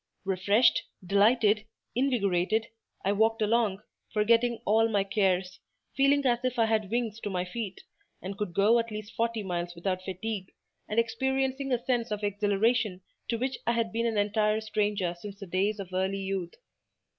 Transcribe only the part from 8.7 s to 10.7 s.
at least forty miles without fatigue,